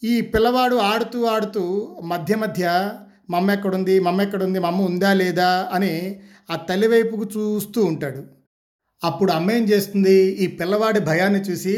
ఈ 0.02 0.20
పిల్లవాడు 0.20 0.76
ఆడుతూ 0.76 1.24
ఆడుతూ 1.24 1.62
మధ్య 2.04 2.36
మధ్య 2.36 2.64
మమ్మ 3.30 3.50
ఎక్కడుంది? 3.50 4.00
మమ్మ 4.00 4.22
ఎక్కడుంది? 4.22 4.58
మమ్మ 4.58 4.82
ఉందా 4.82 5.12
లేదా 5.12 5.68
అని 5.72 6.20
ఆ 6.50 6.56
తల్లి 6.56 6.88
వైపుకు 6.88 7.24
చూస్తూ 7.24 7.84
ఉంటాడు. 7.84 8.22
అప్పుడు 9.04 9.32
అమ్మ 9.32 9.50
ఏం 9.50 9.64
చేస్తుంది? 9.64 10.18
ఈ 10.34 10.46
పిల్లవాడి 10.46 11.00
భయాన్ని 11.00 11.40
చూసి 11.40 11.76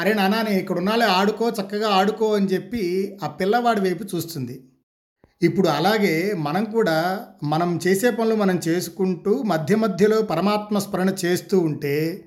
అరే 0.00 0.14
నానా 0.14 0.42
నేను 0.42 0.58
ఇక్కడ 0.58 0.78
ఉన్నాలే 0.78 1.04
ఆడుకో 1.04 1.50
చక్కగా 1.50 1.88
ఆడుకో 1.88 2.34
అని 2.34 2.46
చెప్పి 2.46 2.82
ఆ 3.22 3.26
పిల్లవాడి 3.28 3.80
వైపు 3.80 4.04
చూస్తుంది. 4.16 4.56
ఇప్పుడు 5.42 5.68
అలాగే 5.68 6.34
మనం 6.36 6.64
కూడా 6.64 7.26
మనం 7.42 7.80
చేసే 7.86 8.10
పనులు 8.10 8.34
మనం 8.34 8.60
చేసుకుంటూ 8.68 9.42
మధ్య 9.42 9.76
మధ్యలో 9.76 10.22
పరమాత్మ 10.22 10.78
స్మరణ 10.78 11.10
చేస్తూ 11.24 11.58
ఉంటే 11.58 12.24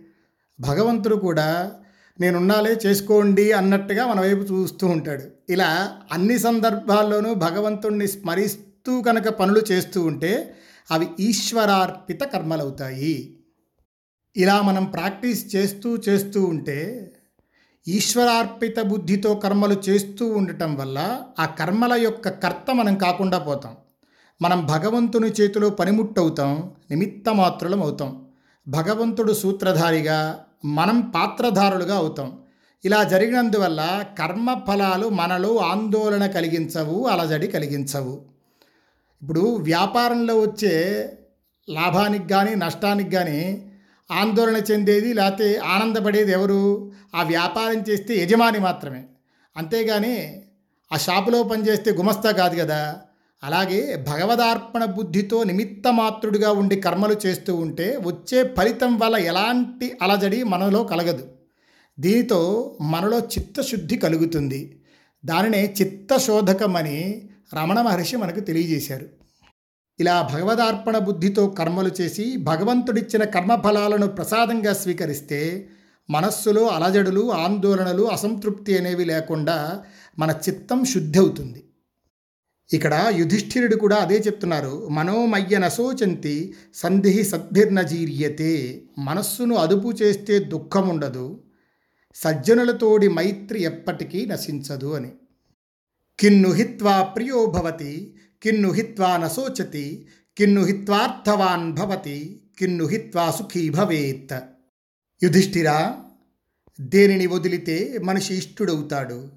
భగవంతుడు 0.59 1.15
కూడా 1.15 1.71
నేనున్నాలే 2.19 2.77
చేసుకోండి 2.85 3.51
అన్నట్టుగా 3.51 4.07
మన 4.07 4.19
వైపు 4.19 4.53
చూస్తూ 4.53 4.87
ఉంటాడు. 4.87 5.23
ఇలా 5.49 5.97
అన్ని 6.11 6.39
సందర్భాల్లోనూ 6.39 7.33
భగవంతుణ్ణి 7.33 8.07
స్మరిస్తూ 8.07 9.01
కనుక 9.01 9.27
పనులు 9.27 9.61
చేస్తూ 9.71 10.03
ఉంటే 10.03 10.53
అవి 10.91 11.07
ఈశ్వరార్పిత 11.19 12.23
కర్మలవుతాయి. 12.23 13.39
ఇలా 14.37 14.61
మనం 14.61 14.85
ప్రాక్టీస్ 14.85 15.55
చేస్తూ 15.55 15.95
చేస్తూ 15.95 16.45
ఉంటే 16.45 17.11
ఈశ్వరార్పిత 17.87 18.79
బుద్ధితో 18.79 19.35
కర్మలు 19.35 19.81
చేస్తూ 19.89 20.27
ఉండటం 20.27 20.75
వల్ల 20.75 21.21
ఆ 21.39 21.45
కర్మల 21.45 21.93
యొక్క 21.93 22.29
కర్త 22.29 22.75
మనం 22.75 22.95
కాకుండా 22.95 23.37
పోతాం. 23.37 23.75
మనం 24.41 24.65
భగవంతుని 24.65 25.27
చేతిలో 25.27 25.69
పనిముట్టవుతాం 25.69 26.71
నిమిత్త 26.89 27.29
మాత్రులం 27.29 27.83
అవుతాం 27.83 28.25
భగవంతుడు 28.67 29.33
సూత్రధారిగా 29.33 30.43
మనం 30.67 31.01
పాత్రధారులుగా 31.15 31.95
అవుతాం. 31.95 32.39
ఇలా 32.85 33.03
జరిగినందువల్ల 33.03 34.05
కర్మ 34.19 34.61
ఫలాలు 34.67 35.09
మనలో 35.09 35.57
ఆందోళన 35.57 36.25
కలిగించవు 36.27 37.07
అలజడి 37.07 37.47
కలిగించవు. 37.47 38.21
ఇప్పుడు 39.21 39.55
వ్యాపారంలో 39.55 40.39
వచ్చే 40.39 41.09
లాభానికి 41.69 42.27
కానీ 42.27 42.55
నష్టానికి 42.55 43.09
కానీ 43.09 43.71
ఆందోళన 44.11 44.57
చెందేది 44.57 45.13
లేకపోతే 45.13 45.55
ఆనందపడేది 45.55 46.31
ఎవరు? 46.31 46.91
ఆ 47.15 47.23
వ్యాపారం 47.23 47.83
చేస్తే 47.89 48.23
యజమాని 48.23 48.59
మాత్రమే. 48.59 49.03
అంతేగాని 49.57 50.43
ఆ 50.93 50.97
షాపులో 50.97 51.43
పనిచేస్తే 51.43 51.91
గుమస్తా 51.91 52.31
కాదు 52.31 52.59
కదా. 52.59 53.01
అలాగే 53.43 54.05
భగవదార్పణ 54.07 54.85
బుద్ధితో 54.85 55.43
నిమిత్త 55.43 55.91
మాత్రుడిగా 55.91 56.51
ఉండి 56.51 56.81
కర్మలు 56.81 57.15
చేస్తూ 57.25 57.55
ఉంటే 57.55 57.99
వచ్చే 58.01 58.55
ఫలితం 58.57 58.97
వల్ల 58.97 59.15
ఎలాంటి 59.15 59.97
అలజడి 60.01 60.43
మనలో 60.43 60.83
కలగదు. 60.83 61.27
దీనితో 61.99 62.77
మనలో 62.81 63.19
చిత్తశుద్ధి 63.19 63.97
కలుగుతుంది. 63.97 64.81
దానినే 65.25 65.75
చిత్తశోధకమని 65.81 67.29
రమణ 67.53 67.81
మహర్షి 67.81 68.15
మనకు 68.15 68.39
తెలియజేశారు. 68.39 69.05
ఇలా 69.99 70.29
భగవదార్పణ 70.33 70.97
బుద్ధితో 70.97 71.47
కర్మలు 71.47 71.91
చేసి 72.01 72.37
భగవంతుడిచ్చిన 72.37 73.23
కర్మఫలాలను 73.23 74.07
ప్రసాదంగా 74.07 74.73
స్వీకరిస్తే 74.73 75.69
మనస్సులో 76.09 76.67
అలజడులు 76.67 77.31
ఆందోళనలు 77.31 78.03
అసంతృప్తి 78.03 78.77
అనేవి 78.77 79.05
లేకుండా 79.05 79.83
మన 80.19 80.31
చిత్తం 80.31 80.85
శుద్ధి 80.85 81.19
అవుతుంది. 81.19 81.63
ఇక్కడ 82.73 83.13
యుధిష్ఠిరుడు 83.15 83.75
కూడా 83.75 83.95
అదే 83.95 84.17
చెప్తున్నారు. 84.17 84.87
మనోమయ్య 84.87 85.57
నశోచంతి 85.57 86.55
సంధి 86.73 87.23
సద్భిర్నజీర్యతే 87.23 88.81
మనస్సును 88.97 89.55
అదుపు 89.55 89.91
చేస్తే 90.01 90.39
దుఃఖం 90.39 90.89
ఉండదు 90.89 91.43
సజ్జనులతోడి 92.15 93.07
మైత్రి 93.07 93.63
ఎప్పటికీ 93.63 94.25
నశించదు 94.25 94.93
అని. 94.93 95.11
కిన్ను 96.19 96.51
హిత్వా 96.51 97.01
ప్రియో 97.03 97.45
భవతి 97.45 98.15
కిన్ను 98.43 98.71
హిత్వా 98.71 99.17
నశోచతి 99.17 100.07
కిన్ను 100.37 100.63
హిత్వార్థవాన్ 100.63 101.73
భవతి 101.73 102.41
కిన్ను 102.59 102.85
హిత్వా 102.85 103.31
సుఖీ 103.31 103.69
భవేత్. 103.69 104.39
యుధిష్ఠిరా 105.23 105.99
దేనిని 106.81 107.27
వదిలితే 107.27 107.97
మనిషి 108.03 108.33
ఇష్టుడవుతాడు? 108.33 109.29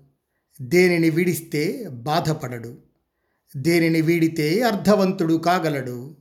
దేనిని 0.62 1.10
విడిస్తే 1.10 1.88
బాధపడడు? 1.90 2.89
దేనిని 3.57 4.00
వీడితే 4.00 4.62
అర్థవంతుడు 4.62 5.35
కాగలడు? 5.35 6.16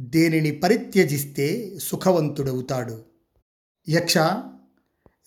దేనిని 0.00 0.50
పరిత్యజిస్తే 0.50 1.78
సుఖవంతుడవుతాడు? 1.78 3.04
యక్ష 3.88 4.18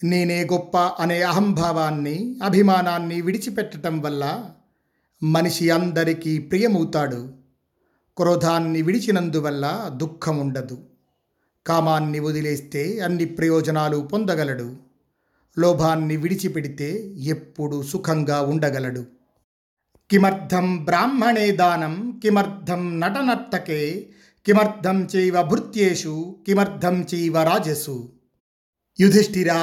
నేనే 0.04 0.44
గొప్ప 0.44 0.78
అనే 0.78 1.22
అహంభావాన్ని 1.22 2.40
అభిమానాన్ని 2.44 3.22
విడిచిపెట్టడం 3.22 4.02
వల్ల 4.02 4.50
మనిషి 5.24 5.70
అందరికీ 5.70 6.40
ప్రియమవుతాడు. 6.40 7.34
క్రోధాన్ని 8.18 8.82
విడిచినందువల్ల 8.82 9.92
దుఃఖం 9.98 10.38
ఉండదు 10.38 10.86
కామాన్ని 11.68 12.20
వదిలేస్తే 12.20 13.00
అన్ని 13.00 13.26
ప్రయోజనాలు 13.26 13.98
పొందగలడు. 13.98 14.76
లోభాన్ని 15.60 16.18
విడిచిపెడితే 16.18 17.08
ఎప్పుడు 17.08 17.84
సుఖంగా 17.84 18.42
ఉండగలడు. 18.42 19.23
కిమర్థం 20.14 20.66
బ్రాహ్మణే 20.84 21.46
దానం 21.52 21.94
కిమర్థం 22.24 22.82
నటనర్తకే 23.00 23.80
కిమర్థం 24.46 24.98
చైవ 25.14 25.36
భృత్యేషు 25.42 26.12
కిమర్థం 26.48 26.96
చైవ 27.12 27.36
రాజసు 27.44 27.96
యుధిష్ఠిరా 29.00 29.58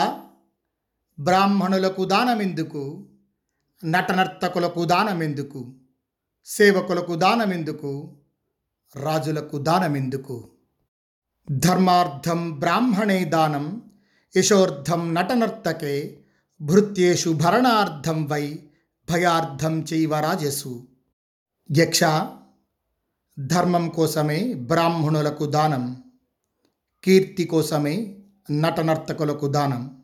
బ్రాహ్మణులకు 1.18 2.04
దానమెందుకు 2.04 2.82
నటనర్తకులకు 3.82 4.84
దానమెందుకు 4.84 5.62
సేవకులకు 6.46 7.16
దానమెందుకు 7.16 7.92
రాజులకు 8.94 9.58
దానమెందుకు 9.58 10.38
ధర్మార్థం 11.48 12.42
బ్రాహ్మణే 12.58 13.20
దానం 13.28 13.68
యశోర్థం 14.34 15.04
నటనర్తకే 15.14 15.94
భృత్యేషు 16.60 17.32
భరణార్థం 17.40 18.18
వై 18.26 18.44
భయార్థం 19.10 19.86
చైవ 19.92 20.20
రాజసు 20.20 20.88
యక్ష 21.76 22.00
ధర్మం 23.38 23.88
కోసమే 23.88 24.54
బ్రాహ్మణులకు 24.54 25.46
దానం 25.46 26.02
కీర్తి 27.04 27.44
కోసమే 27.44 28.18
నటనర్తకులకు 28.50 29.46
దానం 29.46 30.02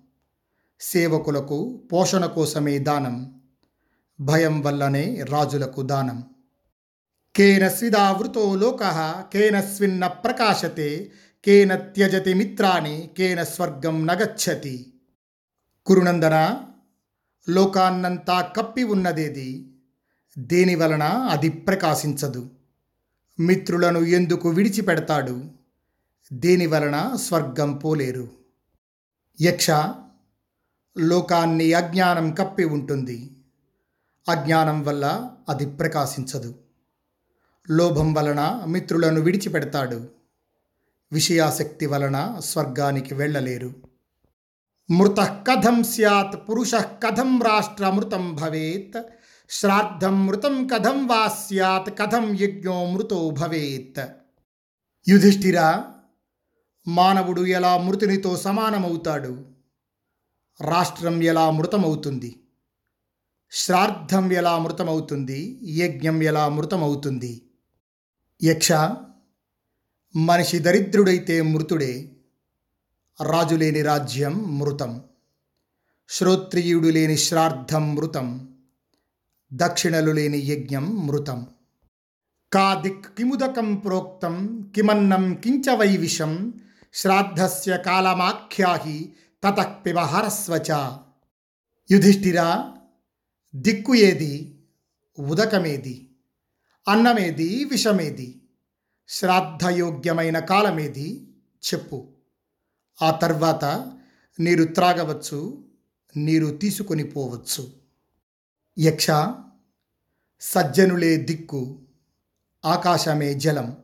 సేవకులకు 0.81 1.89
పోషణ 1.93 2.27
కోసమే 2.27 2.79
దానం 2.79 3.41
భయం 4.21 4.61
వల్లనే 4.61 5.23
రాజులకు 5.23 5.83
దానం. 5.83 6.25
కేన 7.37 7.69
స్విదావృతో 7.69 8.55
లోక 8.55 8.79
కేన 9.33 9.61
స్విన్న 9.61 10.07
ప్రకాశతే 10.07 11.13
కేన 11.45 11.77
త్యజతి 11.77 12.35
మిత్రాన్ని 12.35 13.11
కేన 13.19 13.43
స్వర్గం 13.43 14.07
నగచ్చతి. 14.07 14.93
కురునందన 15.87 16.61
లోకాన్నంతా 17.49 18.41
కప్పి 18.41 18.85
ఉన్నదేది? 18.85 19.73
దేని 20.39 20.75
వలన 20.75 21.03
అది 21.03 21.49
ప్రకాశించదు? 21.49 22.51
మిత్రులను 23.41 23.99
ఎందుకు 23.99 24.49
విడిచిపెడతాడు? 24.49 25.45
దేని 26.33 26.67
వలన 26.67 27.13
స్వర్గం 27.15 27.73
పోలేరు? 27.73 28.29
యక్ష 29.41 29.71
లోకాన్ని 30.99 31.73
అజ్ఞానం 31.73 32.35
కప్పి 32.35 32.65
ఉంటుంది. 32.65 33.37
అజ్ఞానం 34.29 34.85
వల్ల 34.85 35.31
అది 35.49 35.67
ప్రకాశించదు. 35.67 36.55
లోభం 37.71 38.15
వలన 38.15 38.65
మిత్రులను 38.69 39.21
విడిచిపెడతాడు. 39.21 40.09
విషయాసక్తి 41.13 41.87
వలన 41.87 42.37
స్వర్గానికి 42.39 43.15
వెళ్ళలేరు. 43.15 43.96
మృత 44.91 45.21
కథం 45.21 45.83
సత్ 45.83 46.49
పురుష 46.49 46.75
కథం 46.75 47.43
రాష్ట్రమృతం 47.43 48.35
భవేత్. 48.35 49.03
శ్రాద్ధం 49.51 50.27
మృతం 50.27 50.67
కథం 50.67 51.07
వా 51.07 51.29
సత్ 51.29 51.99
కథం 51.99 52.37
యజ్ఞో 52.41 52.85
మృతో 52.87 53.31
భవేత్. 53.31 54.07
యుధిష్ఠిర 55.09 55.83
మానవుడు 56.89 57.47
ఎలా 57.47 57.79
మృతునితో 57.79 58.37
సమానమవుతాడు? 58.37 59.47
రాష్ట్రం 60.61 61.23
ఎలా 61.23 61.51
మృతమవుతుంది? 61.51 62.41
శ్రాద్ధం 63.51 64.33
ఎలా 64.33 64.59
మృతమవుతుంది? 64.59 65.61
యజ్ఞం 65.63 66.23
ఎలా 66.23 66.49
మృతమవుతుంది? 66.49 67.43
యక్ష 68.43 68.73
మనిషి 70.17 70.59
దరిద్రుడైతే 70.59 71.43
మృతుడే. 71.43 72.16
రాజు 73.23 73.55
లేని 73.55 73.83
రాజ్యం 73.83 74.59
మృతం. 74.59 75.03
శ్రోత్రియుడు 76.09 76.89
లేని 76.89 77.17
శ్రాద్ధం 77.17 77.95
మృతం. 77.95 78.57
దక్షిణలు 79.53 80.13
లేని 80.13 80.39
యజ్ఞం 80.39 81.07
మృతం. 81.07 81.47
కాదిక్ 82.53 83.07
కిముదకం 83.07 83.75
ప్రోక్తం 83.75 84.63
కిమన్నం 84.77 85.35
కించవై 85.35 85.97
విషం 85.97 86.55
శ్రాద్ధస్య 86.95 87.83
కాలమాఖ్యాహి 87.87 89.13
తతః 89.45 89.99
హరస్వచ 89.99 90.97
యుధిష్ఠిరా 91.91 92.75
దిక్కు 93.55 93.95
ఏది 93.95 94.59
ఉదకమేది 95.19 96.11
అన్నమేది 96.89 97.65
విషమేది 97.65 98.43
శ్రాద్ధయోగ్యమైన 99.09 100.39
కాలమేది 100.39 101.35
చెప్పు. 101.75 102.16
ఆ 103.03 103.11
తర్వాత 103.11 103.65
నీరు 104.41 104.65
త్రాగవచ్చు 104.65 105.65
నీరు 106.17 106.47
తీసుకొని 106.47 107.05
పోవచ్చు. 107.05 107.73
యక్ష 108.79 109.07
సజ్జనులే 110.41 111.17
దిక్కు 111.17 111.79
ఆకాశమే 112.65 113.35
జలం 113.35 113.77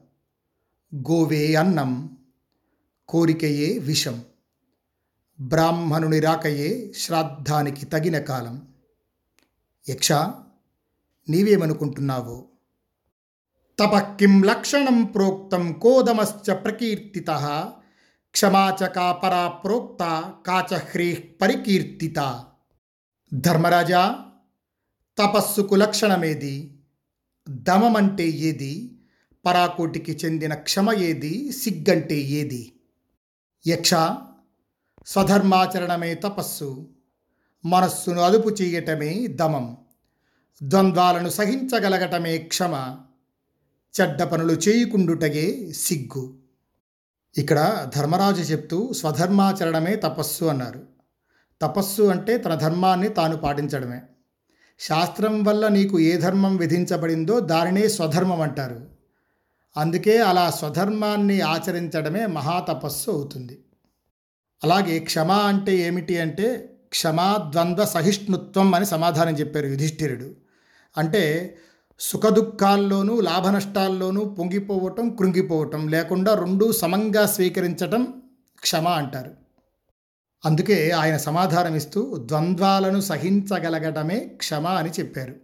గోవే 0.96 1.54
అన్నం 1.54 2.18
కోరికయే 3.08 3.78
విషం 3.78 4.24
బ్రాహ్మణుని 5.40 6.20
రాకయే 6.20 6.92
శ్రాద్ధానికి 6.96 7.86
తగిన 7.86 8.18
కాలం. 8.18 8.68
యక్ష 9.90 10.12
నీవేమనుకుంటున్నావో? 11.28 12.44
తపఃకిం 13.78 14.42
లక్షణం 14.42 15.04
ప్రోక్తం 15.04 15.72
కోదమశ్చ 15.72 16.54
ప్రకీర్తిత? 16.54 17.30
క్షమాచకా 18.32 19.12
పరా 19.12 19.48
ప్రోక్త 19.48 20.34
కాచహ్రీ 20.46 21.14
పరికీర్తిత. 21.14 22.44
ధర్మరాజా 23.34 24.20
తపస్సుకు 25.18 25.74
లక్షణమేది? 25.74 26.78
దమమంటే 27.48 28.28
ఏది? 28.28 28.98
పరాకోటికి 29.46 30.12
చెందిన 30.24 30.54
క్షమ 30.54 30.92
ఏది? 30.92 31.52
సిగ్గంటే 31.52 32.14
ఏది? 32.14 32.72
యక్ష 33.66 33.90
స్వధర్మాచరణమే 35.06 36.14
తపస్సు 36.14 36.88
మనస్సును 37.64 38.20
అదుపు 38.20 38.48
చేయటమే 38.48 39.26
దమం 39.26 39.76
ద్వంద్వాలను 40.62 41.28
సహించగలగటమే 41.28 42.38
క్షమ 42.38 42.98
చెడ్డ 44.00 44.22
పనులు 44.22 44.52
చేయకుండుటగే 44.52 45.72
సిగ్గు. 45.72 46.41
ఇక్కడ 47.38 47.88
ధర్మరాజు 47.96 48.42
చెప్తూ 48.42 48.92
స్వధర్మాచరణమే 48.92 49.96
తపస్సు 49.96 50.44
అన్నారు. 50.44 50.82
తపస్సు 51.62 52.02
అంటే 52.02 52.38
తన 52.38 52.54
ధర్మాన్ని 52.54 53.08
తాను 53.08 53.36
పాటించడమే. 53.36 54.02
శాస్త్రం 54.80 55.44
వల్ల 55.44 55.68
నీకు 55.68 56.00
ఏ 56.00 56.16
ధర్మం 56.16 56.56
విధించబడిందో 56.56 57.40
దానినే 57.40 57.88
స్వధర్మం 57.88 58.40
అంటారు. 58.40 58.88
అందుకే 59.76 60.18
అలా 60.22 60.50
స్వధర్మాన్ని 60.50 61.40
ఆచరించడమే 61.40 62.26
మహాతపస్సు 62.26 63.10
అవుతుంది. 63.10 63.64
అలాగే 64.64 64.98
క్షమ 64.98 65.30
అంటే 65.30 65.76
ఏమిటి 65.76 66.18
అంటే 66.18 66.76
క్షమా 66.88 67.50
ద్వంద్వ 67.52 67.84
సహిష్ణుత్వం 67.84 68.74
అని 68.74 68.86
సమాధానం 68.86 69.34
చెప్పారు 69.34 69.66
యుధిష్ఠిరుడు. 69.66 70.34
అంటే 70.98 71.56
సుఖదుఖాల్లోనూ 72.02 73.20
లాభనష్టాల్లోనూ 73.20 74.24
పొంగిపోవటం 74.24 75.10
కృంగిపోవటం 75.10 75.88
లేకుండా 75.88 76.34
రెండూ 76.34 76.72
సమంగా 76.72 77.26
స్వీకరించటం 77.26 78.22
క్షమ 78.60 78.88
అంటారు. 78.88 79.30
అందుకే 80.44 80.90
ఆయన 80.90 81.16
సమాధానం 81.16 81.74
ఇస్తూ 81.74 82.16
ద్వంద్వాలను 82.16 83.00
సహించగలగటమే 83.00 84.18
క్షమ 84.18 84.66
అని 84.66 84.90
చెప్పారు. 84.90 85.34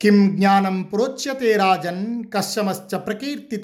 కిం 0.00 0.36
జ్ఞానం 0.36 0.82
ప్రోచ్యతే 0.82 1.56
రాజన్ 1.56 2.24
కశ్యమశ్చ 2.36 2.96
ప్రకీర్తిత 2.96 3.62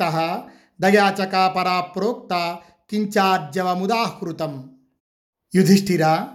దయాచకా 0.80 1.48
పరా 1.48 1.80
ప్రోక్త 1.80 2.56
కించార్జవముదాహృతం. 2.90 4.70
యుధిష్ఠిరా 5.54 6.28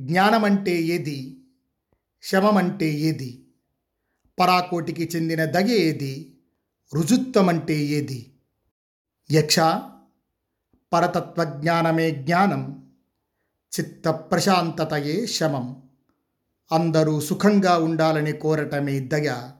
జ్ఞానమంటే 0.00 0.76
ఏది? 0.82 1.40
శమమంటే 2.22 2.86
ఏది? 2.86 3.47
పరాకోటికి 4.40 5.10
చెందిన 5.16 5.44
దగ 5.44 5.66
ఏది? 5.66 6.38
రుజుత్వమంటే 6.94 7.76
ఏది? 7.76 8.34
యక్ష? 9.32 9.60
పరతత్వజ్ఞానమే 10.92 12.10
జ్ఞానం 12.10 12.90
చిత్త 13.80 14.08
ప్రశాంతతయే 14.08 15.26
శమం. 15.26 15.82
అందరూ 16.72 17.20
సుఖంగా 17.20 17.78
ఉండాలని 17.78 18.32
కోరటమే 18.32 19.00
దయ 19.00 19.50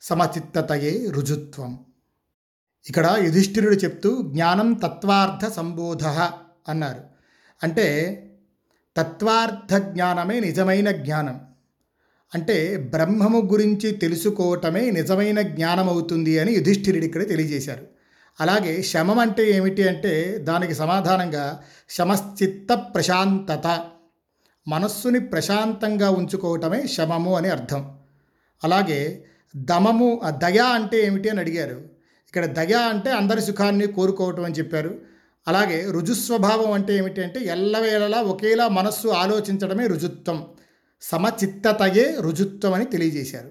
సమచిత్తతయే 0.00 1.06
రుజుత్వం. 1.10 1.84
ఇక్కడ 2.88 3.16
యుధిష్ఠిరుడు 3.22 3.74
చెప్తూ 3.74 4.22
జ్ఞానం 4.22 4.72
తత్వార్థ 4.72 5.52
సంబోధ 5.52 6.06
అన్నారు. 6.68 7.04
అంటే 7.62 8.20
తత్వార్థ 8.96 9.74
జ్ఞానమే 9.74 10.40
నిజమైన 10.40 10.90
జ్ఞానం. 10.90 11.53
అంటే 12.34 12.76
బ్రహ్మము 12.76 13.48
గురించి 13.52 13.90
తెలుసుకోవటమే 13.90 14.90
నిజమైన 14.90 15.42
జ్ఞానం 15.42 15.88
అవుతుంది 15.88 16.38
అని 16.38 16.52
యుధిష్ఠిరుడు 16.52 17.04
ఇక్కడ 17.04 17.28
తెలియజేశారు. 17.28 17.86
అలాగే 18.40 18.82
శమం 18.82 19.18
అంటే 19.18 19.50
ఏమిటి 19.50 19.88
అంటే 19.88 20.38
దానికి 20.38 20.74
సమాధానంగా 20.74 21.62
శమశ్చిత్త 21.90 22.74
ప్రశాంతత. 22.74 23.84
మనస్సుని 24.68 25.20
ప్రశాంతంగా 25.20 26.10
ఉంచుకోవటమే 26.10 26.86
శమము 26.86 27.36
అని 27.36 27.48
అర్థం. 27.48 27.94
అలాగే 28.64 29.24
దమము 29.56 30.20
దయ 30.28 30.58
అంటే 30.58 31.06
ఏమిటి 31.06 31.28
అని 31.28 31.40
అడిగారు. 31.40 31.76
ఇక్కడ 32.26 32.46
దయ 32.46 32.74
అంటే 32.74 33.10
అందరి 33.10 33.40
సుఖాన్ని 33.40 33.86
కోరుకోవటం 33.86 34.44
అని 34.44 34.54
చెప్పారు. 34.54 34.98
అలాగే 35.48 35.86
రుజుస్వభావం 35.90 36.72
అంటే 36.72 36.96
ఏమిటి 36.96 37.22
అంటే 37.22 37.40
ఎల్లవేళలా 37.40 38.18
ఒకేలా 38.18 38.68
మనస్సు 38.68 39.08
ఆలోచించడమే 39.08 39.86
రుజుత్వం. 39.86 40.46
సమచిత్తతయే 41.10 42.16
రుజుత్వమని 42.20 42.84
తెలియజేశారు. 42.84 43.50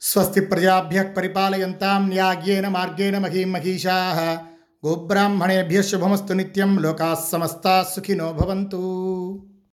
స్వస్తి 0.00 0.40
ప్రజాభ్య 0.40 1.02
పరిపాలయంతాం 1.02 2.08
న్యాగ్యేన 2.08 2.68
మార్గేణ 2.68 3.18
మహీం 3.18 3.52
మహిషా 3.52 3.96
గోబ్రాహ్మణేభ్య 4.86 5.82
శుభమస్తు 5.82 6.32
నిత్యం 6.32 6.78
లోకా 6.78 7.26
సమస్తా 7.28 7.86
సుఖినో 7.96 8.32
భవంతు. 8.32 9.49